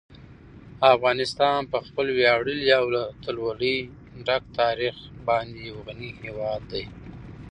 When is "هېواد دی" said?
6.21-6.83